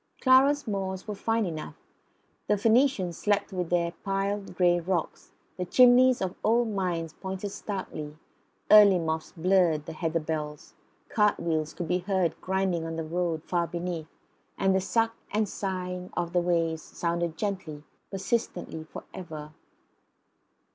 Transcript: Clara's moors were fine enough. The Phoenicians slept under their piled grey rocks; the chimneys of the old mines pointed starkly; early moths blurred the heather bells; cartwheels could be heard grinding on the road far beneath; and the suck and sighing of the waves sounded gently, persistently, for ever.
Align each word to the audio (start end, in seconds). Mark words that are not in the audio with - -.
Clara's 0.19 0.67
moors 0.67 1.07
were 1.07 1.13
fine 1.13 1.45
enough. 1.45 1.75
The 2.47 2.57
Phoenicians 2.57 3.19
slept 3.19 3.53
under 3.53 3.63
their 3.69 3.91
piled 4.03 4.55
grey 4.55 4.79
rocks; 4.79 5.31
the 5.57 5.65
chimneys 5.65 6.23
of 6.23 6.31
the 6.31 6.37
old 6.43 6.69
mines 6.69 7.13
pointed 7.13 7.51
starkly; 7.51 8.17
early 8.71 8.97
moths 8.97 9.31
blurred 9.31 9.85
the 9.85 9.93
heather 9.93 10.19
bells; 10.19 10.73
cartwheels 11.07 11.75
could 11.75 11.87
be 11.87 11.99
heard 11.99 12.33
grinding 12.41 12.83
on 12.83 12.95
the 12.95 13.03
road 13.03 13.43
far 13.43 13.67
beneath; 13.67 14.07
and 14.57 14.73
the 14.73 14.81
suck 14.81 15.15
and 15.29 15.47
sighing 15.47 16.09
of 16.17 16.33
the 16.33 16.41
waves 16.41 16.81
sounded 16.81 17.37
gently, 17.37 17.83
persistently, 18.09 18.83
for 18.85 19.03
ever. 19.13 19.53